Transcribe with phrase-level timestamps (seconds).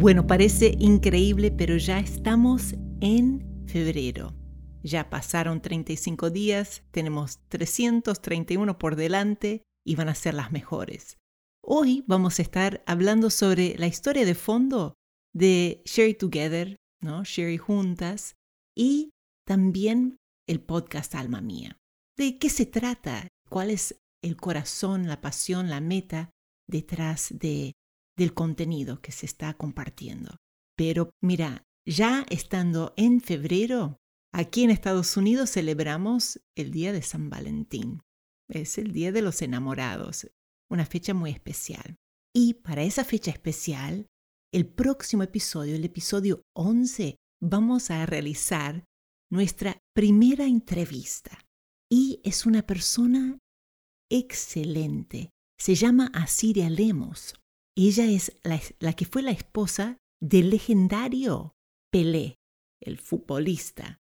[0.00, 4.32] Bueno, parece increíble, pero ya estamos en febrero.
[4.84, 11.18] Ya pasaron 35 días, tenemos 331 por delante y van a ser las mejores.
[11.64, 14.94] Hoy vamos a estar hablando sobre la historia de fondo
[15.34, 17.24] de Sherry Together, ¿no?
[17.24, 18.36] Sherry Juntas,
[18.76, 19.10] y
[19.44, 21.76] también el podcast Alma Mía.
[22.16, 23.26] ¿De qué se trata?
[23.50, 26.30] ¿Cuál es el corazón, la pasión, la meta
[26.68, 27.72] detrás de
[28.18, 30.36] del contenido que se está compartiendo.
[30.76, 33.96] Pero mira, ya estando en febrero,
[34.34, 38.02] aquí en Estados Unidos celebramos el Día de San Valentín.
[38.50, 40.28] Es el Día de los Enamorados,
[40.70, 41.96] una fecha muy especial.
[42.34, 44.06] Y para esa fecha especial,
[44.52, 48.84] el próximo episodio, el episodio 11, vamos a realizar
[49.30, 51.38] nuestra primera entrevista.
[51.90, 53.38] Y es una persona
[54.10, 55.30] excelente.
[55.58, 57.34] Se llama Asiria Lemos.
[57.80, 61.54] Ella es la, que fue la esposa del legendario
[61.92, 62.34] Pelé,
[62.80, 64.00] el futbolista.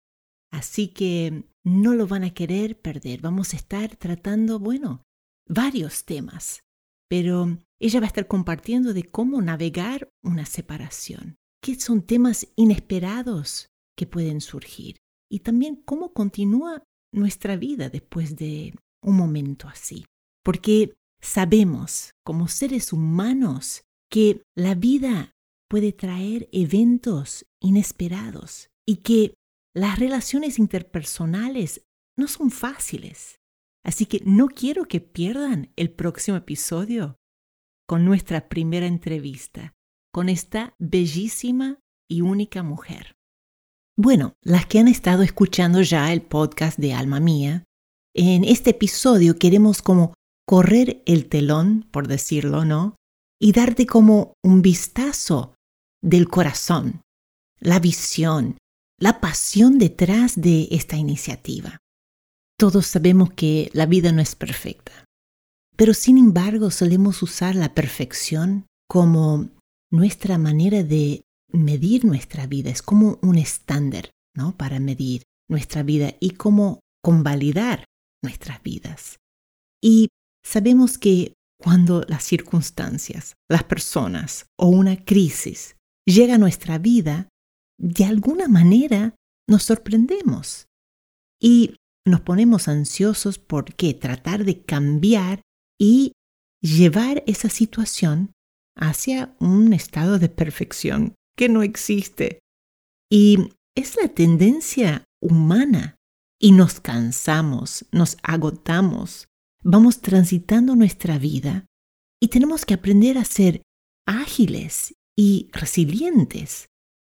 [0.52, 3.22] Así que no lo van a querer perder.
[3.22, 5.02] Vamos a estar tratando, bueno,
[5.48, 6.60] varios temas,
[7.08, 13.68] pero ella va a estar compartiendo de cómo navegar una separación, qué son temas inesperados
[13.96, 14.98] que pueden surgir
[15.30, 20.04] y también cómo continúa nuestra vida después de un momento así.
[20.44, 20.92] Porque
[21.22, 25.32] Sabemos, como seres humanos, que la vida
[25.68, 29.34] puede traer eventos inesperados y que
[29.74, 31.86] las relaciones interpersonales
[32.18, 33.40] no son fáciles.
[33.84, 37.16] Así que no quiero que pierdan el próximo episodio
[37.88, 39.74] con nuestra primera entrevista
[40.12, 43.14] con esta bellísima y única mujer.
[43.96, 47.64] Bueno, las que han estado escuchando ya el podcast de Alma Mía,
[48.14, 50.12] en este episodio queremos como
[50.46, 52.96] correr el telón, por decirlo, ¿no?
[53.40, 55.54] Y darte como un vistazo
[56.02, 57.02] del corazón,
[57.58, 58.56] la visión,
[58.98, 61.78] la pasión detrás de esta iniciativa.
[62.58, 64.92] Todos sabemos que la vida no es perfecta,
[65.76, 69.48] pero sin embargo solemos usar la perfección como
[69.90, 74.56] nuestra manera de medir nuestra vida, es como un estándar, ¿no?
[74.56, 77.84] Para medir nuestra vida y como convalidar
[78.22, 79.18] nuestras vidas.
[79.82, 80.08] Y
[80.44, 87.28] Sabemos que cuando las circunstancias, las personas o una crisis llega a nuestra vida,
[87.78, 89.14] de alguna manera
[89.48, 90.66] nos sorprendemos
[91.40, 91.76] y
[92.06, 95.42] nos ponemos ansiosos porque tratar de cambiar
[95.80, 96.12] y
[96.60, 98.32] llevar esa situación
[98.76, 102.40] hacia un estado de perfección que no existe.
[103.10, 105.96] Y es la tendencia humana
[106.40, 109.28] y nos cansamos, nos agotamos
[109.62, 111.66] vamos transitando nuestra vida
[112.20, 113.62] y tenemos que aprender a ser
[114.06, 116.66] ágiles y resilientes,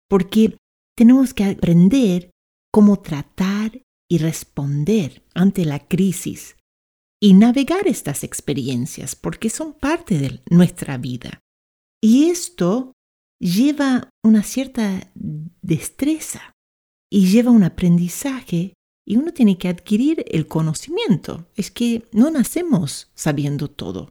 [0.10, 0.58] porque
[0.96, 2.32] tenemos que aprender
[2.72, 6.58] cómo tratar y responder ante la crisis
[7.22, 11.40] y navegar estas experiencias, porque son parte de nuestra vida.
[12.02, 12.94] Y esto
[13.40, 16.54] lleva una cierta destreza
[17.12, 18.75] y lleva un aprendizaje
[19.06, 21.48] y uno tiene que adquirir el conocimiento.
[21.56, 24.10] Es que no nacemos sabiendo todo.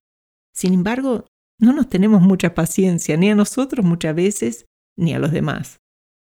[0.54, 1.26] Sin embargo,
[1.58, 4.66] no nos tenemos mucha paciencia, ni a nosotros muchas veces,
[4.96, 5.78] ni a los demás.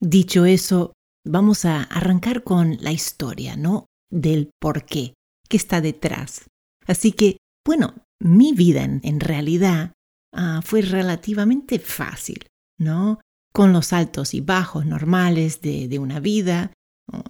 [0.01, 0.93] Dicho eso,
[1.25, 3.85] vamos a arrancar con la historia, ¿no?
[4.11, 5.13] Del por qué,
[5.49, 6.49] qué está detrás.
[6.85, 9.93] Así que, bueno, mi vida en, realidad
[10.33, 12.47] ah, fue relativamente fácil,
[12.77, 13.19] ¿no?
[13.53, 16.73] Con los altos y bajos normales de, de una vida,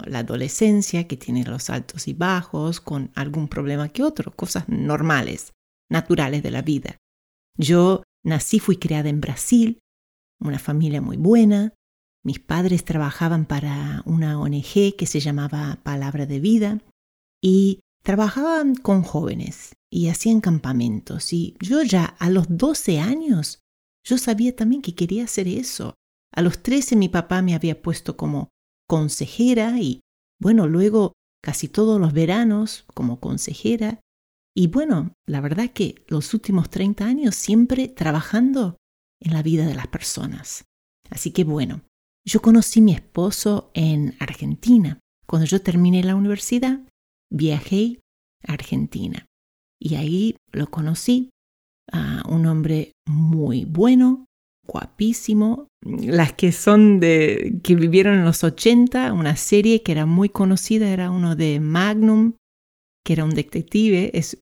[0.04, 5.52] la adolescencia que tiene los altos y bajos, con algún problema que otro, cosas normales,
[5.90, 6.96] naturales de la vida.
[7.56, 9.80] Yo nací, fui creada en Brasil,
[10.40, 11.74] una familia muy buena.
[12.24, 16.80] Mis padres trabajaban para una ONG que se llamaba Palabra de Vida
[17.40, 21.32] y trabajaban con jóvenes y hacían campamentos.
[21.32, 23.60] Y yo ya a los 12 años,
[24.04, 25.94] yo sabía también que quería hacer eso.
[26.32, 28.48] A los 13 mi papá me había puesto como
[28.88, 30.00] consejera y,
[30.40, 31.12] bueno, luego
[31.42, 34.00] casi todos los veranos como consejera
[34.56, 38.76] Y bueno, la verdad que los últimos 30 años siempre trabajando
[39.20, 40.64] en la vida de las personas.
[41.10, 41.82] Así que bueno,
[42.26, 44.98] yo conocí a mi esposo en Argentina.
[45.26, 46.80] Cuando yo terminé la universidad,
[47.30, 48.00] viajé
[48.46, 49.26] a Argentina.
[49.80, 51.30] Y ahí lo conocí
[51.92, 54.26] a un hombre muy bueno,
[54.68, 55.66] guapísimo.
[55.82, 60.88] Las que son de que vivieron en los 80, una serie que era muy conocida
[60.88, 62.34] era uno de Magnum,
[63.04, 64.10] que era un detective.
[64.14, 64.38] Es,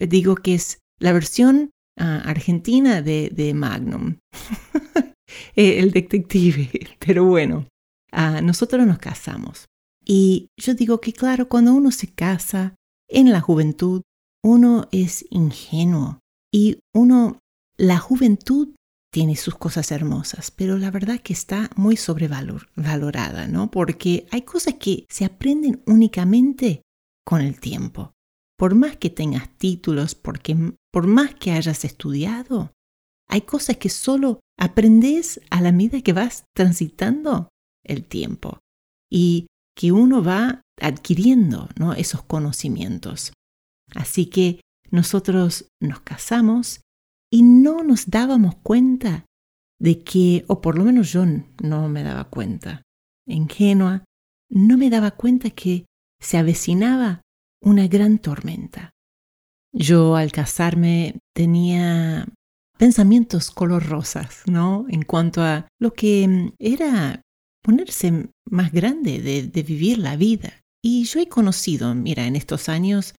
[0.00, 4.16] digo que es la versión ah, argentina de, Magnum.
[5.56, 6.70] Eh, el detective.
[7.04, 7.66] Pero bueno,
[8.12, 9.66] ah, nosotros nos casamos.
[10.04, 12.76] Y yo digo que claro, cuando uno se casa
[13.08, 14.02] en la juventud,
[14.44, 16.20] uno es ingenuo
[16.52, 17.40] y uno,
[17.76, 18.68] la juventud
[19.12, 23.70] tiene sus cosas hermosas, pero la verdad que está muy sobrevalorada, ¿no?
[23.70, 26.82] Porque hay cosas que se aprenden únicamente
[27.24, 28.12] con el tiempo.
[28.58, 30.56] Por más que tengas títulos, porque,
[30.92, 32.72] por más que hayas estudiado,
[33.28, 37.48] hay cosas que solo aprendes a la medida que vas transitando
[37.84, 38.58] el tiempo
[39.10, 41.92] y que uno va adquiriendo ¿no?
[41.92, 43.32] esos conocimientos.
[43.94, 44.60] Así que
[44.90, 46.80] nosotros nos casamos
[47.30, 49.24] y no nos dábamos cuenta
[49.78, 51.24] de que, o por lo menos yo
[51.62, 52.82] no me daba cuenta,
[53.26, 54.04] ingenua,
[54.50, 55.86] no me daba cuenta que
[56.20, 57.22] se avecinaba
[57.62, 58.90] una gran tormenta.
[59.72, 62.26] Yo al casarme tenía
[62.78, 64.86] pensamientos color rosas, ¿no?
[64.88, 67.22] En cuanto a lo que mm, era
[67.62, 70.60] ponerse más grande de, de, vivir la vida.
[70.82, 73.14] Y yo he conocido, mira, en estos años,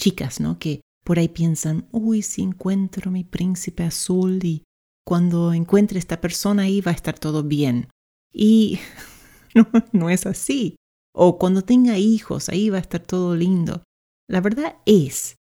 [0.00, 0.58] chicas, ¿no?
[0.58, 4.64] Que por ahí piensan, uy, si encuentro mi príncipe azul y
[5.04, 7.88] cuando encuentre esta persona ahí va a estar todo bien.
[8.32, 8.78] Y
[9.54, 10.76] no, no es así.
[11.14, 13.82] O cuando tenga hijos, ahí va a estar todo lindo.
[14.28, 15.36] La verdad es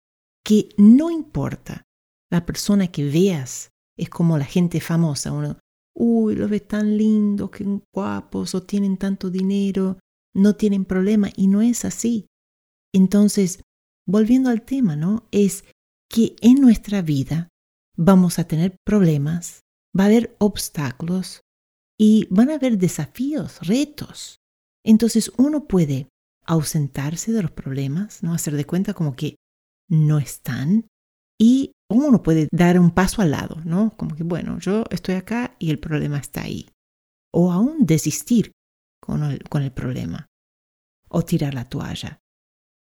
[0.44, 1.84] que no importa
[2.30, 5.32] la persona que veas, es como la gente famosa.
[5.32, 5.58] Uno,
[5.94, 9.98] uy, lo ves tan lindo, qué guapos, o tienen tanto dinero,
[10.34, 11.28] no tienen problema.
[11.36, 12.26] Y no es así.
[12.92, 13.62] Entonces,
[14.06, 15.26] volviendo al tema, ¿no?
[15.30, 15.64] Es
[16.10, 17.48] que en nuestra vida
[17.96, 19.60] vamos a tener problemas,
[19.98, 21.42] va a haber obstáculos
[21.98, 24.36] y van a haber desafíos, retos.
[24.84, 26.08] Entonces uno puede
[26.46, 28.34] ausentarse de los problemas, ¿no?
[28.34, 29.36] Hacer de cuenta como que
[29.88, 30.86] no están
[31.38, 33.96] y uno puede dar un paso al lado, ¿no?
[33.96, 36.68] Como que, bueno, yo estoy acá y el problema está ahí.
[37.32, 38.52] O aún desistir
[39.00, 40.26] con el, con el problema.
[41.08, 42.20] O tirar la toalla.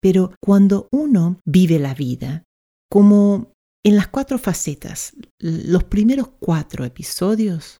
[0.01, 2.43] Pero cuando uno vive la vida,
[2.89, 3.51] como
[3.83, 7.77] en las cuatro facetas, los primeros cuatro episodios,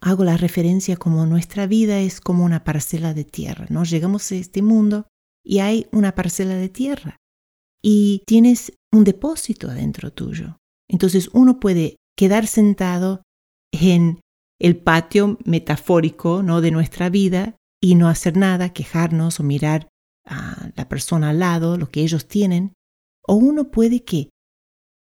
[0.00, 3.84] hago la referencia como nuestra vida es como una parcela de tierra, ¿no?
[3.84, 5.06] Llegamos a este mundo
[5.44, 7.16] y hay una parcela de tierra
[7.82, 10.56] y tienes un depósito adentro tuyo.
[10.88, 13.22] Entonces uno puede quedar sentado
[13.72, 14.20] en
[14.60, 16.60] el patio metafórico ¿no?
[16.60, 19.88] de nuestra vida y no hacer nada, quejarnos o mirar
[20.28, 22.74] a la persona al lado, lo que ellos tienen,
[23.26, 24.30] o uno puede que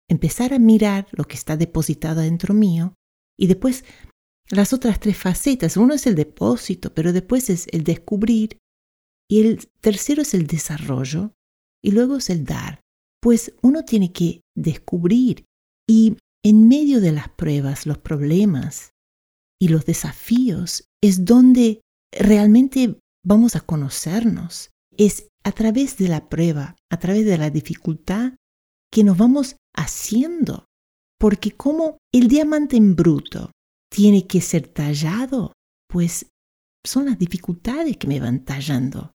[0.09, 2.95] empezar a mirar lo que está depositado dentro mío
[3.39, 3.85] y después
[4.51, 5.77] las otras tres facetas.
[5.77, 8.59] Uno es el depósito, pero después es el descubrir
[9.31, 11.33] y el tercero es el desarrollo
[11.83, 12.81] y luego es el dar.
[13.23, 15.45] Pues uno tiene que descubrir
[15.89, 18.93] y en medio de las pruebas, los problemas
[19.61, 24.70] y los desafíos es donde realmente vamos a conocernos
[25.01, 28.35] es a través de la prueba, a través de la dificultad,
[28.93, 30.67] que nos vamos haciendo.
[31.19, 33.51] Porque como el diamante en bruto
[33.91, 35.55] tiene que ser tallado,
[35.89, 36.27] pues
[36.85, 39.13] son las dificultades que me van tallando,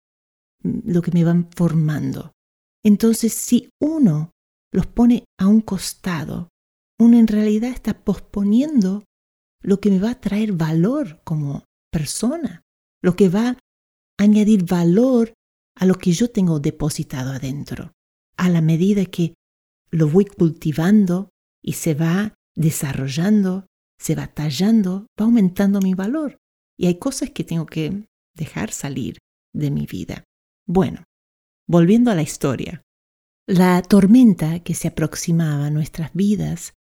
[0.63, 2.31] lo que me van formando.
[2.85, 4.31] Entonces, si uno
[4.71, 6.47] los pone a un costado,
[6.97, 9.03] uno en realidad está posponiendo
[9.61, 12.61] lo que me va a traer valor como persona,
[13.01, 13.57] lo que va a
[14.17, 15.33] añadir valor
[15.75, 17.91] a lo que yo tengo depositado adentro.
[18.37, 19.33] A la medida que
[19.91, 21.29] lo voy cultivando
[21.61, 23.67] y se va desarrollando,
[23.99, 26.37] se va tallando, va aumentando mi valor.
[26.77, 29.17] Y hay cosas que tengo que dejar salir
[29.53, 30.23] de mi vida.
[30.67, 31.03] Bueno,
[31.67, 32.81] volviendo a la historia.
[33.47, 36.73] La tormenta que se aproximaba a nuestras vidas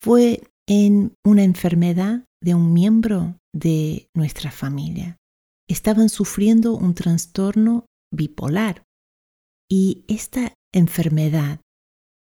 [0.00, 5.16] fue en una enfermedad de un miembro de nuestra familia.
[5.68, 8.84] Estaban sufriendo un trastorno bipolar.
[9.70, 11.60] Y esta enfermedad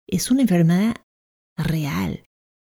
[0.08, 0.96] es una enfermedad
[1.58, 2.26] real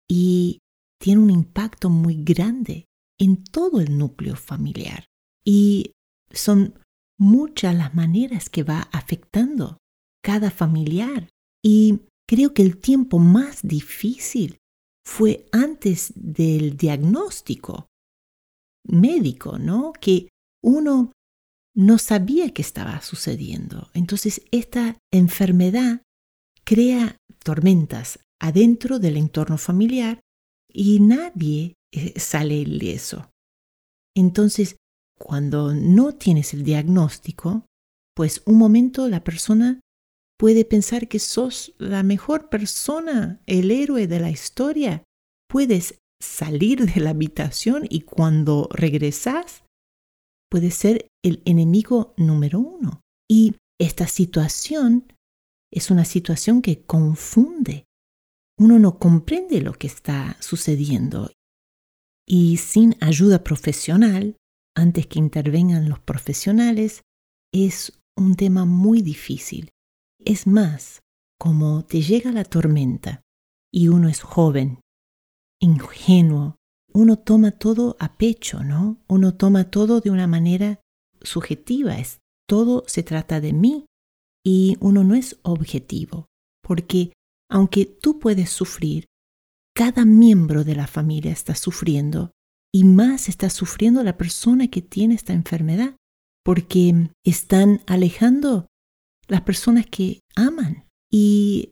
[0.09, 0.59] y
[1.01, 2.87] tiene un impacto muy grande
[3.19, 5.07] en todo el núcleo familiar.
[5.45, 5.93] Y
[6.31, 6.79] son
[7.19, 9.79] muchas las maneras que va afectando
[10.23, 11.29] cada familiar.
[11.63, 14.59] Y creo que el tiempo más difícil
[15.07, 17.87] fue antes del diagnóstico
[18.87, 19.93] médico, ¿no?
[19.93, 20.29] Que
[20.63, 21.13] uno
[21.75, 23.91] no sabía qué estaba sucediendo.
[23.95, 26.03] Entonces esta enfermedad
[26.65, 30.21] crea tormentas adentro del entorno familiar
[30.73, 33.31] y nadie eh, sale ileso.
[34.17, 34.77] Entonces,
[35.19, 37.67] cuando no tienes el diagnóstico,
[38.15, 39.81] pues un momento la persona
[40.39, 45.05] puede pensar que sos la mejor persona, el héroe de la historia.
[45.49, 49.65] Puedes salir de la habitación y cuando regresas,
[50.51, 53.01] puedes ser el enemigo número uno.
[53.29, 55.13] Y esta situación
[55.73, 57.87] es una situación que confunde.
[58.59, 61.31] Uno no comprende lo que está sucediendo.
[62.27, 64.37] Y sin ayuda profesional,
[64.77, 67.03] antes que intervengan los profesionales,
[67.53, 69.71] es un tema muy difícil.
[70.19, 71.01] Es más,
[71.39, 73.23] como te llega la tormenta
[73.73, 74.81] y uno es joven,
[75.61, 76.57] ingenuo,
[76.93, 78.99] uno toma todo a pecho, ¿no?
[79.09, 80.81] Uno toma todo de una manera
[81.23, 83.87] subjetiva, es todo se trata de mí
[84.45, 86.27] y uno no es objetivo,
[86.63, 87.13] porque
[87.51, 89.07] aunque tú puedes sufrir,
[89.75, 92.33] cada miembro de la familia está sufriendo
[92.73, 95.97] y más está sufriendo la persona que tiene esta enfermedad,
[96.45, 98.67] porque están alejando
[99.29, 101.71] las personas que aman y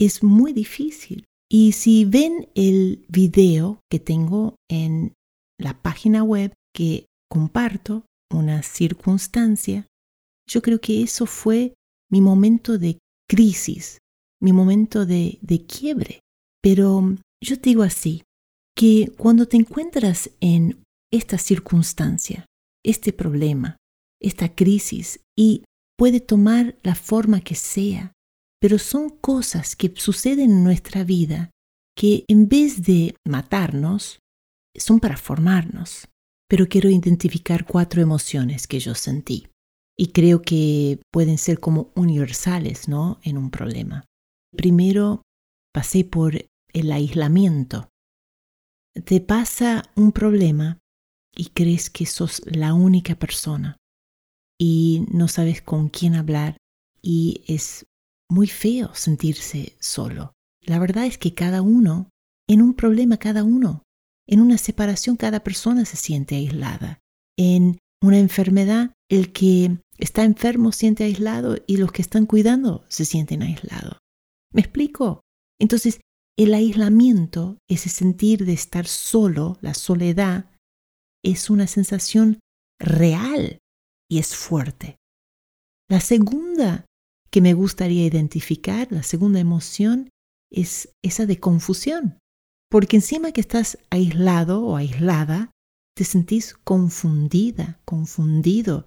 [0.00, 1.24] es muy difícil.
[1.50, 5.12] Y si ven el video que tengo en
[5.58, 9.86] la página web que comparto, una circunstancia,
[10.48, 11.74] yo creo que eso fue
[12.10, 12.98] mi momento de
[13.28, 13.98] crisis,
[14.40, 16.20] mi momento de, de quiebre.
[16.62, 18.22] Pero yo digo así,
[18.76, 20.82] que cuando te encuentras en
[21.12, 22.46] esta circunstancia,
[22.84, 23.76] este problema,
[24.20, 25.64] esta crisis, y
[25.96, 28.12] puede tomar la forma que sea,
[28.64, 31.50] pero son cosas que suceden en nuestra vida
[31.94, 34.20] que en vez de matarnos,
[34.74, 36.08] son para formarnos.
[36.48, 39.48] Pero quiero identificar cuatro emociones que yo sentí
[39.98, 43.20] y creo que pueden ser como universales, ¿no?
[43.22, 44.06] En un problema.
[44.56, 45.20] Primero,
[45.70, 47.90] pasé por el aislamiento.
[49.04, 50.78] Te pasa un problema
[51.36, 53.76] y crees que sos la única persona
[54.58, 56.56] y no sabes con quién hablar
[57.02, 57.84] y es
[58.30, 60.32] muy feo sentirse solo.
[60.60, 62.10] La verdad es que cada uno,
[62.48, 63.82] en un problema cada uno,
[64.26, 67.00] en una separación cada persona se siente aislada.
[67.36, 73.04] En una enfermedad, el que está enfermo siente aislado y los que están cuidando se
[73.04, 73.98] sienten aislados.
[74.52, 75.20] ¿Me explico?
[75.58, 76.00] Entonces,
[76.36, 80.50] el aislamiento, ese sentir de estar solo, la soledad,
[81.22, 82.40] es una sensación
[82.78, 83.58] real
[84.10, 84.96] y es fuerte.
[85.88, 86.86] La segunda
[87.34, 90.08] que me gustaría identificar, la segunda emoción,
[90.52, 92.20] es esa de confusión.
[92.70, 95.50] Porque encima que estás aislado o aislada,
[95.96, 98.86] te sentís confundida, confundido.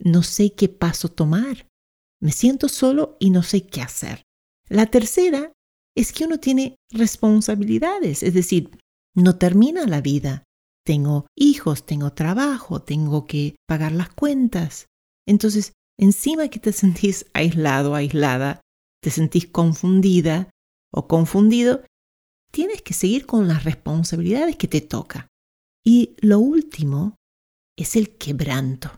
[0.00, 1.68] No sé qué paso tomar.
[2.20, 4.24] Me siento solo y no sé qué hacer.
[4.68, 5.52] La tercera
[5.96, 8.76] es que uno tiene responsabilidades, es decir,
[9.14, 10.42] no termina la vida.
[10.84, 14.86] Tengo hijos, tengo trabajo, tengo que pagar las cuentas.
[15.28, 18.60] Entonces, encima que te sentís aislado, aislada,
[19.02, 20.50] te sentís confundida
[20.92, 21.84] o confundido,
[22.50, 25.28] tienes que seguir con las responsabilidades que te toca.
[25.84, 27.16] Y lo último
[27.76, 28.90] es el quebranto,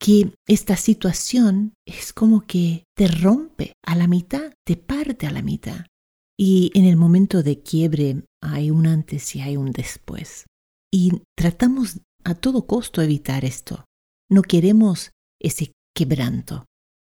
[0.00, 5.42] que esta situación es como que te rompe a la mitad, te parte a la
[5.42, 5.86] mitad.
[6.36, 10.46] Y en el momento de quiebre hay un antes y hay un después.
[10.92, 13.84] Y tratamos a todo costo evitar esto.
[14.28, 16.64] No queremos ese quebranto.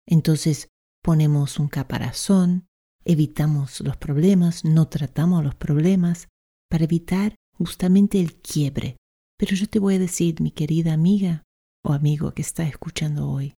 [0.07, 0.69] Entonces
[1.03, 2.67] ponemos un caparazón,
[3.05, 6.29] evitamos los problemas, no tratamos los problemas
[6.71, 8.97] para evitar justamente el quiebre.
[9.39, 11.43] Pero yo te voy a decir, mi querida amiga
[11.85, 13.55] o amigo que está escuchando hoy,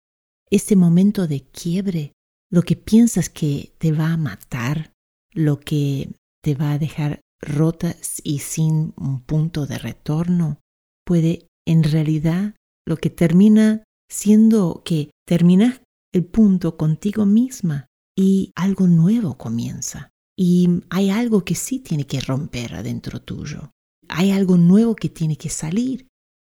[0.51, 2.13] ese momento de quiebre,
[2.51, 4.93] lo que piensas que te va a matar,
[5.33, 6.13] lo que
[6.43, 10.61] te va a dejar rota y sin un punto de retorno,
[11.05, 12.55] puede en realidad
[12.87, 13.83] lo que termina
[14.13, 15.81] siendo que terminas
[16.13, 20.11] el punto contigo misma y algo nuevo comienza.
[20.37, 23.73] Y hay algo que sí tiene que romper adentro tuyo.
[24.09, 26.09] Hay algo nuevo que tiene que salir.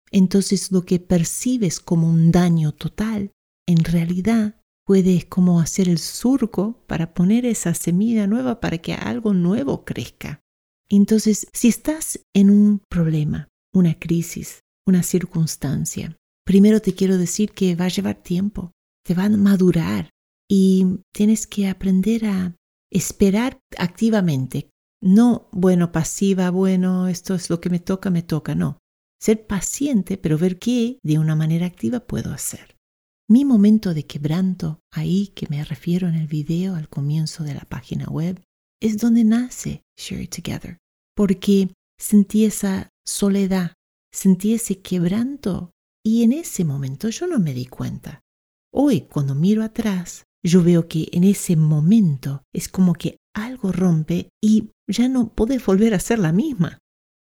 [0.09, 3.31] Entonces lo que percibes como un daño total,
[3.67, 9.33] en realidad puedes como hacer el surco para poner esa semilla nueva para que algo
[9.33, 10.41] nuevo crezca.
[10.89, 17.75] Entonces, si estás en un problema, una crisis, una circunstancia, primero te quiero decir que
[17.75, 18.71] va a llevar tiempo,
[19.05, 20.09] te va a madurar,
[20.53, 22.57] y tienes que aprender a
[22.91, 24.69] esperar activamente.
[25.01, 28.77] No, bueno, pasiva, bueno, esto es lo que me toca, me toca, no.
[29.21, 32.75] Ser paciente, pero ver qué de una manera activa puedo hacer.
[33.29, 37.61] Mi momento de quebranto, ahí que me refiero en el video al comienzo de la
[37.61, 38.41] página web,
[38.81, 40.79] es donde nace Share It Together,
[41.15, 43.71] porque sentí esa soledad,
[44.13, 45.71] sentí ese quebranto
[46.03, 48.21] y en ese momento yo no me di cuenta.
[48.73, 54.29] Hoy, cuando miro atrás, yo veo que en ese momento es como que algo rompe
[54.43, 56.79] y ya no podés volver a ser la misma.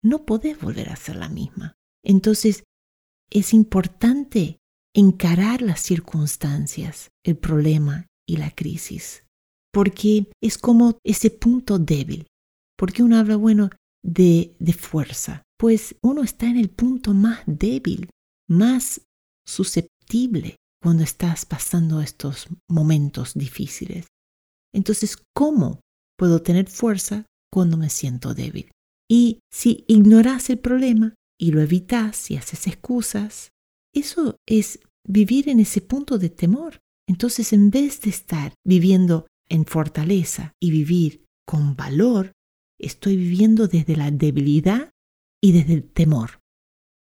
[0.03, 1.77] No podés volver a ser la misma.
[2.05, 2.65] Entonces,
[3.31, 4.59] es importante
[4.95, 9.25] encarar las circunstancias, el problema y la crisis,
[9.73, 12.27] porque es como ese punto débil.
[12.77, 13.71] Porque uno habla, bueno,
[14.05, 18.09] de, de fuerza, pues uno está en el punto más débil,
[18.49, 19.03] más
[19.47, 24.07] susceptible cuando estás pasando estos momentos difíciles.
[24.75, 25.81] Entonces, ¿cómo
[26.17, 28.71] puedo tener fuerza cuando me siento débil?
[29.11, 33.51] Y si ignoras el problema y lo evitas y haces excusas,
[33.95, 36.81] eso es vivir en ese punto de temor.
[37.09, 42.33] Entonces, en vez de estar viviendo en fortaleza y vivir con valor,
[42.79, 44.91] estoy viviendo desde la debilidad
[45.43, 46.41] y desde el temor.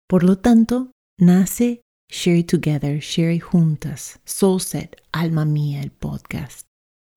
[0.09, 0.91] Por lo tanto,
[1.23, 6.67] nace Share Together, Share Juntas, Soulset, Alma Mía, el podcast.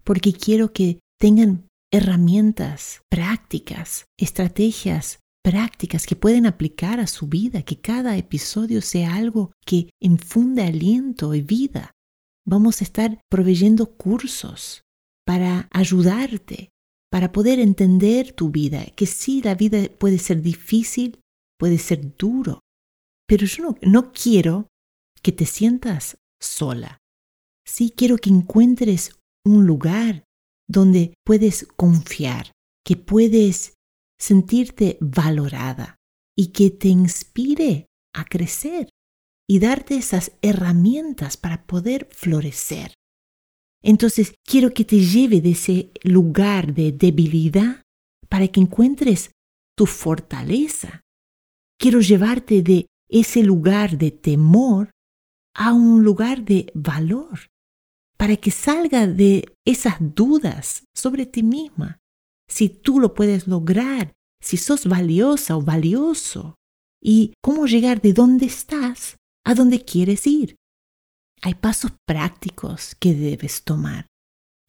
[0.03, 7.79] Porque quiero que tengan herramientas prácticas, estrategias prácticas que pueden aplicar a su vida, que
[7.79, 11.91] cada episodio sea algo que infunde aliento y vida.
[12.47, 14.83] Vamos a estar proveyendo cursos
[15.25, 16.69] para ayudarte,
[17.11, 21.19] para poder entender tu vida, que sí, la vida puede ser difícil,
[21.59, 22.59] puede ser duro,
[23.27, 24.67] pero yo no, no quiero
[25.21, 26.99] que te sientas sola.
[27.65, 29.11] Sí quiero que encuentres
[29.43, 30.23] un lugar
[30.67, 32.51] donde puedes confiar,
[32.85, 33.73] que puedes
[34.19, 35.97] sentirte valorada
[36.37, 38.89] y que te inspire a crecer
[39.47, 42.93] y darte esas herramientas para poder florecer.
[43.83, 47.83] Entonces quiero que te lleve de ese lugar de debilidad
[48.29, 49.31] para que encuentres
[49.77, 51.01] tu fortaleza.
[51.79, 54.91] Quiero llevarte de ese lugar de temor
[55.53, 57.47] a un lugar de valor,
[58.17, 61.99] para que salga de esas dudas sobre ti misma,
[62.47, 66.55] si tú lo puedes lograr, si sos valiosa o valioso,
[67.01, 70.55] y cómo llegar de donde estás a donde quieres ir.
[71.41, 74.07] Hay pasos prácticos que debes tomar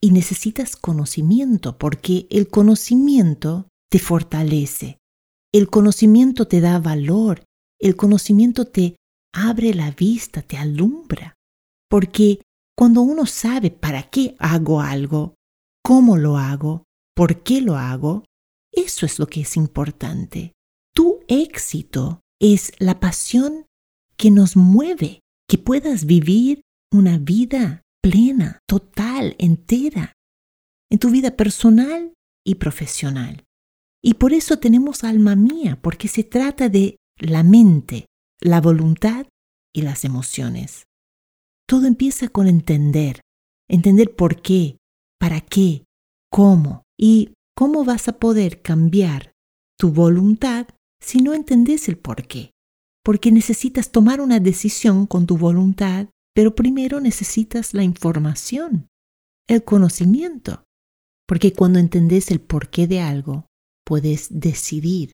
[0.03, 4.99] y necesitas conocimiento porque el conocimiento te fortalece,
[5.53, 7.42] el conocimiento te da valor,
[7.80, 8.96] el conocimiento te
[9.32, 11.34] abre la vista, te alumbra.
[11.88, 12.40] Porque
[12.76, 15.34] cuando uno sabe para qué hago algo,
[15.82, 16.84] cómo lo hago,
[17.14, 18.24] por qué lo hago,
[18.72, 20.52] eso es lo que es importante.
[20.94, 23.66] Tu éxito es la pasión
[24.16, 26.62] que nos mueve, que puedas vivir
[26.92, 30.12] una vida plena, total, entera,
[30.90, 33.44] en tu vida personal y profesional.
[34.02, 38.07] Y por eso tenemos alma mía, porque se trata de la mente,
[38.40, 39.26] la voluntad
[39.74, 40.85] y las emociones.
[41.66, 43.20] Todo empieza con entender,
[43.68, 44.79] entender por qué,
[45.18, 45.85] para qué,
[46.31, 49.33] cómo y cómo vas a poder cambiar
[49.79, 50.68] tu voluntad
[51.00, 52.52] si no entendés el por qué.
[53.02, 58.88] Porque necesitas tomar una decisión con tu voluntad, pero primero necesitas la información,
[59.48, 60.64] el conocimiento.
[61.26, 63.46] Porque cuando entendés el porqué de algo,
[63.85, 65.12] puedes decidir.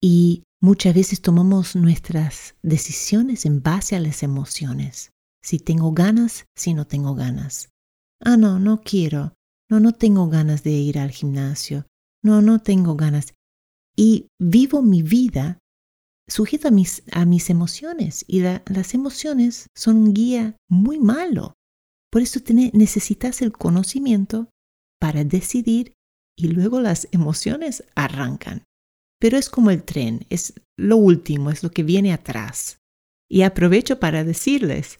[0.00, 5.10] Y Muchas veces tomamos nuestras decisiones en base a las emociones.
[5.42, 7.70] Si tengo ganas, si no tengo ganas.
[8.22, 9.32] Ah, no, no quiero.
[9.70, 11.86] No, no tengo ganas de ir al gimnasio.
[12.22, 13.32] No, no tengo ganas.
[13.96, 15.58] Y vivo mi vida
[16.28, 18.22] sujeta a mis, a mis emociones.
[18.28, 21.54] Y las emociones son un guía muy malo.
[22.10, 22.38] Por eso
[22.74, 24.50] necesitas el conocimiento
[25.00, 25.94] para decidir
[26.36, 28.64] y luego las emociones arrancan
[29.20, 32.78] pero es como el tren, es lo último, es lo que viene atrás.
[33.30, 34.98] Y aprovecho para decirles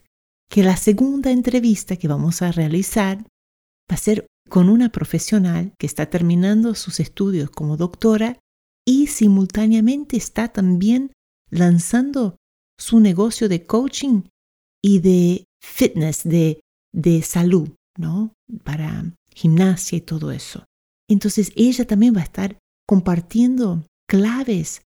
[0.49, 5.87] que la segunda entrevista que vamos a realizar va a ser con una profesional que
[5.87, 8.39] está terminando sus estudios como doctora
[8.85, 11.11] y simultáneamente está también
[11.49, 12.37] lanzando
[12.79, 14.23] su negocio de coaching
[14.83, 16.61] y de fitness, de,
[16.93, 18.33] de salud, ¿no?
[18.63, 20.65] Para gimnasia y todo eso.
[21.09, 22.57] Entonces ella también va a estar
[22.87, 24.81] compartiendo claves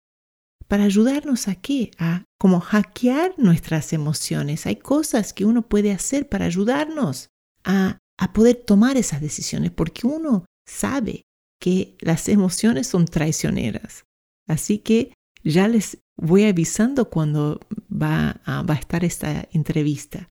[0.66, 1.92] para ayudarnos a qué?
[1.96, 4.66] A como hackear nuestras emociones.
[4.66, 7.28] Hay cosas que uno puede hacer para ayudarnos
[7.62, 11.22] a, a poder tomar esas decisiones, porque uno sabe
[11.60, 14.02] que las emociones son traicioneras.
[14.48, 20.28] Así que ya les voy avisando cuando va a, va a estar esta entrevista.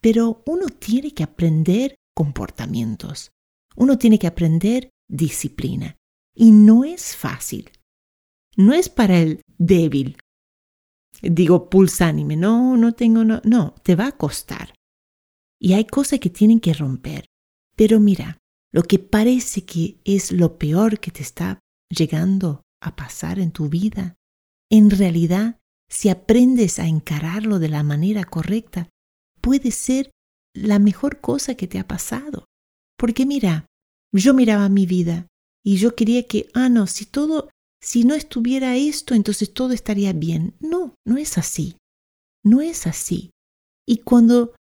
[0.00, 3.32] Pero uno tiene que aprender comportamientos.
[3.76, 5.98] Uno tiene que aprender disciplina.
[6.34, 7.70] Y no es fácil.
[8.60, 10.18] No es para el débil.
[11.22, 12.36] Digo, pulsánime.
[12.36, 13.40] No, no tengo, no.
[13.42, 14.74] No, te va a costar.
[15.58, 17.24] Y hay cosas que tienen que romper.
[17.74, 18.36] Pero mira,
[18.70, 23.70] lo que parece que es lo peor que te está llegando a pasar en tu
[23.70, 24.16] vida,
[24.70, 28.90] en realidad, si aprendes a encararlo de la manera correcta,
[29.40, 30.10] puede ser
[30.54, 32.44] la mejor cosa que te ha pasado.
[32.98, 33.66] Porque mira,
[34.12, 35.28] yo miraba mi vida
[35.64, 37.48] y yo quería que, ah, no, si todo,
[37.82, 40.54] si no estuviera esto, entonces todo estaría bien.
[40.60, 41.76] No, no es así.
[42.44, 43.30] No es así.
[43.86, 44.54] Y cuando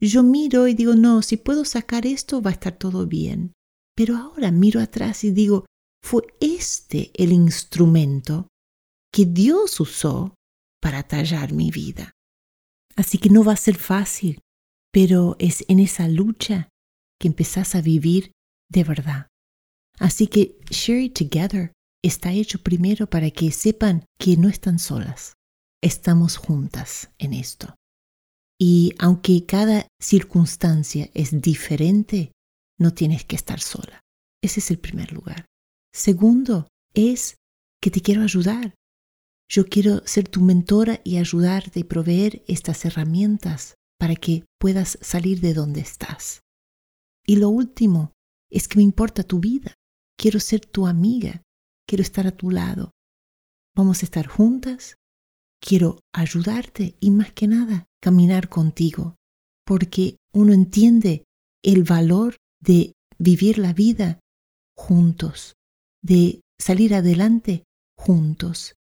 [0.00, 3.52] yo miro y digo, no, si puedo sacar esto, va a estar todo bien.
[3.94, 5.66] Pero ahora miro atrás y digo,
[6.02, 8.48] fue este el instrumento
[9.12, 10.34] que Dios usó
[10.80, 12.12] para tallar mi vida.
[12.96, 14.40] Así que no va a ser fácil,
[14.92, 16.68] pero es en esa lucha
[17.20, 18.32] que empezás a vivir
[18.70, 19.28] de verdad.
[19.98, 21.72] Así que Share It Together
[22.06, 25.34] está hecho primero para que sepan que no están solas,
[25.82, 27.74] estamos juntas en esto.
[28.60, 32.32] Y aunque cada circunstancia es diferente,
[32.78, 34.00] no tienes que estar sola.
[34.42, 35.46] Ese es el primer lugar.
[35.92, 37.36] Segundo, es
[37.80, 38.74] que te quiero ayudar.
[39.48, 45.40] Yo quiero ser tu mentora y ayudarte y proveer estas herramientas para que puedas salir
[45.40, 46.40] de donde estás.
[47.26, 48.12] Y lo último
[48.50, 49.74] es que me importa tu vida.
[50.18, 51.42] Quiero ser tu amiga.
[51.86, 52.92] Quiero estar a tu lado.
[53.74, 54.96] Vamos a estar juntas.
[55.60, 59.16] Quiero ayudarte y más que nada caminar contigo,
[59.64, 61.24] porque uno entiende
[61.62, 64.20] el valor de vivir la vida
[64.76, 65.54] juntos,
[66.02, 67.64] de salir adelante
[67.96, 68.74] juntos.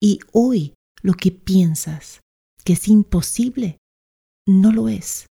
[0.00, 2.20] Y hoy lo que piensas
[2.64, 3.78] que es imposible,
[4.46, 5.26] no lo es.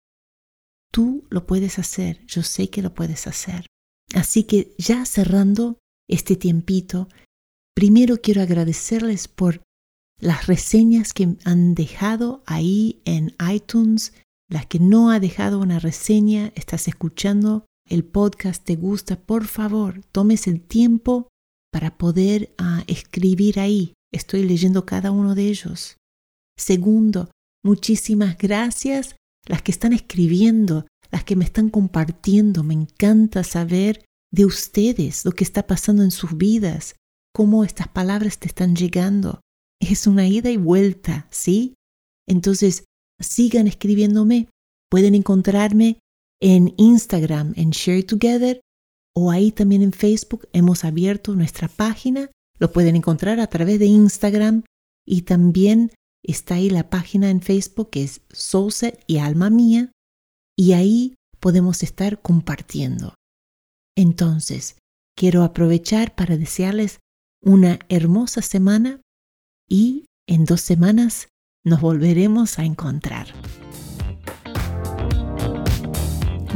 [0.93, 3.67] Tú lo puedes hacer, yo sé que lo puedes hacer.
[4.15, 7.09] Así que ya cerrando este tiempito,
[7.75, 9.63] primero quiero agradecerles por
[10.21, 14.15] las reseñas que han dejado ahí en iTunes,
[14.49, 20.03] las que no ha dejado una reseña, estás escuchando el podcast, te gusta, por favor,
[20.13, 21.29] tomes el tiempo
[21.73, 23.95] para poder ah, escribir ahí.
[24.13, 25.97] Estoy leyendo cada uno de ellos.
[26.57, 27.31] Segundo,
[27.65, 32.63] muchísimas gracias las que están escribiendo, las que me están compartiendo.
[32.63, 36.97] Me encanta saber de ustedes lo que está pasando en sus vidas,
[37.33, 39.41] cómo estas palabras te están llegando.
[39.81, 41.75] Es una ida y vuelta, ¿sí?
[42.27, 42.85] Entonces,
[43.21, 44.49] sigan escribiéndome.
[44.91, 45.99] Pueden encontrarme
[46.41, 48.61] en Instagram, en Share Together,
[49.15, 52.31] o ahí también en Facebook hemos abierto nuestra página.
[52.59, 54.65] Lo pueden encontrar a través de Instagram
[55.07, 55.93] y también
[56.25, 59.93] está ahí la página en Facebook que es Soulset y Alma Mía
[60.57, 63.15] y ahí podemos estar compartiendo.
[63.97, 64.77] Entonces,
[65.17, 67.01] quiero aprovechar para desearles
[67.43, 69.01] una hermosa semana
[69.69, 71.29] y en dos semanas
[71.65, 73.29] nos volveremos a encontrar.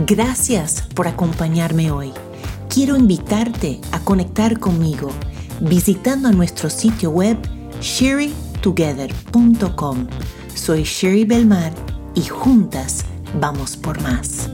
[0.06, 2.12] Gracias por acompañarme hoy.
[2.68, 5.10] Quiero invitarte a conectar conmigo
[5.60, 7.38] visitando nuestro sitio web
[7.80, 10.06] sherrytogether.com.
[10.54, 11.72] Soy Sherry Belmar
[12.14, 13.04] y juntas
[13.40, 14.50] vamos por más.